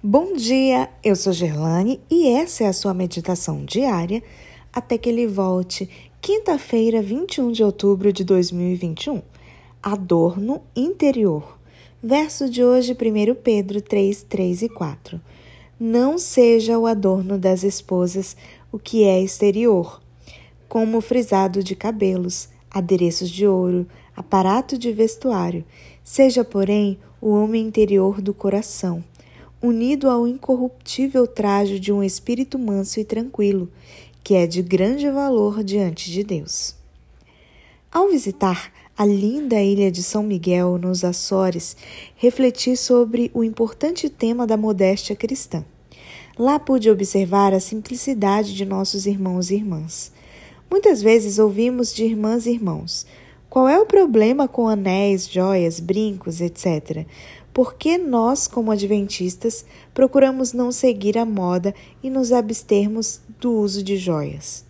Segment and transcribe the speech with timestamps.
[0.00, 4.22] Bom dia, eu sou Gerlane e essa é a sua meditação diária
[4.72, 5.90] até que ele volte,
[6.22, 9.20] quinta-feira, 21 de outubro de 2021.
[9.82, 11.58] Adorno interior.
[12.00, 15.20] Verso de hoje, 1 Pedro 3, 3 e 4.
[15.80, 18.36] Não seja o adorno das esposas
[18.70, 20.00] o que é exterior,
[20.68, 23.84] como frisado de cabelos, adereços de ouro,
[24.16, 25.64] aparato de vestuário.
[26.04, 29.02] Seja, porém, o homem interior do coração
[29.62, 33.70] unido ao incorruptível traje de um espírito manso e tranquilo,
[34.22, 36.74] que é de grande valor diante de Deus.
[37.90, 41.76] Ao visitar a linda ilha de São Miguel, nos Açores,
[42.16, 45.64] refleti sobre o importante tema da modéstia cristã.
[46.38, 50.12] Lá pude observar a simplicidade de nossos irmãos e irmãs.
[50.70, 53.06] Muitas vezes ouvimos de irmãs e irmãos:
[53.48, 57.06] qual é o problema com anéis, joias, brincos, etc.?
[57.58, 63.82] Por que nós, como adventistas, procuramos não seguir a moda e nos abstermos do uso
[63.82, 64.64] de joias?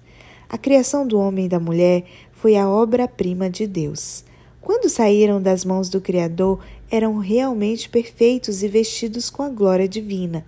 [0.49, 4.25] A criação do homem e da mulher foi a obra-prima de Deus.
[4.63, 10.43] Quando saíram das mãos do Criador, eram realmente perfeitos e vestidos com a glória divina.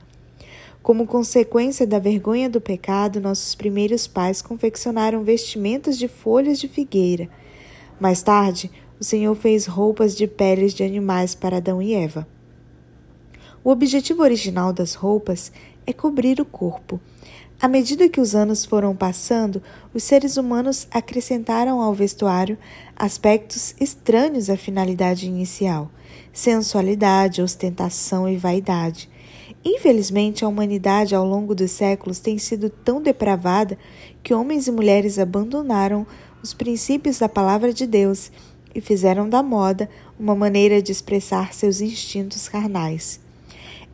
[0.83, 7.29] Como consequência da vergonha do pecado, nossos primeiros pais confeccionaram vestimentas de folhas de figueira
[8.01, 12.29] mais tarde, o Senhor fez roupas de peles de animais para Adão e Eva.
[13.65, 15.51] O objetivo original das roupas
[15.87, 17.01] é cobrir o corpo.
[17.59, 19.63] À medida que os anos foram passando,
[19.93, 22.59] os seres humanos acrescentaram ao vestuário
[22.95, 25.91] aspectos estranhos à finalidade inicial:
[26.33, 29.09] sensualidade, ostentação e vaidade.
[29.65, 33.79] Infelizmente, a humanidade ao longo dos séculos tem sido tão depravada
[34.23, 36.07] que homens e mulheres abandonaram
[36.43, 38.31] os princípios da palavra de Deus
[38.75, 43.21] e fizeram da moda uma maneira de expressar seus instintos carnais.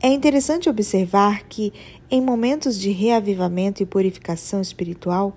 [0.01, 1.73] É interessante observar que,
[2.11, 5.37] em momentos de reavivamento e purificação espiritual,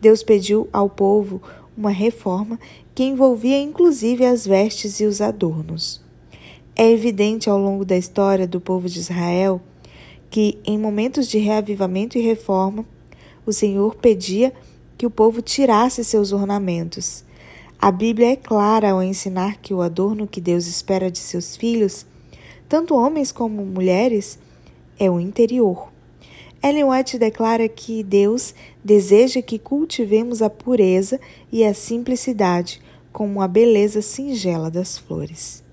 [0.00, 1.40] Deus pediu ao povo
[1.76, 2.58] uma reforma
[2.94, 6.02] que envolvia inclusive as vestes e os adornos.
[6.76, 9.60] É evidente ao longo da história do povo de Israel
[10.28, 12.84] que, em momentos de reavivamento e reforma,
[13.46, 14.52] o Senhor pedia
[14.98, 17.24] que o povo tirasse seus ornamentos.
[17.84, 22.06] A Bíblia é clara ao ensinar que o adorno que Deus espera de seus filhos,
[22.66, 24.38] tanto homens como mulheres,
[24.98, 25.92] é o interior.
[26.62, 31.20] Ellen White declara que Deus deseja que cultivemos a pureza
[31.52, 32.80] e a simplicidade
[33.12, 35.63] como a beleza singela das flores.